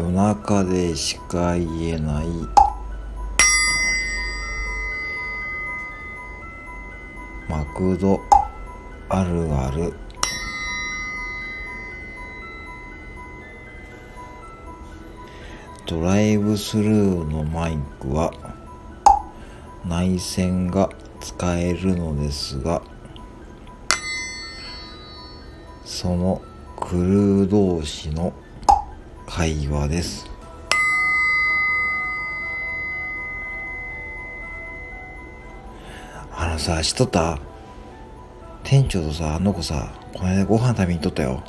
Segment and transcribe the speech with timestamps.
[0.00, 2.26] 夜中でしか言えない。
[7.46, 8.18] マクド。
[9.10, 9.92] あるある。
[15.86, 18.32] ドライブスルーのマイクは
[19.86, 20.88] 内線が
[21.20, 22.80] 使えるのですが
[25.84, 26.40] その
[26.78, 28.32] クルー同士の
[29.30, 30.28] 会話です。
[36.32, 37.38] あのさしとった？
[38.64, 41.42] 店長とさあの子さこの間ご飯食べにとったよ。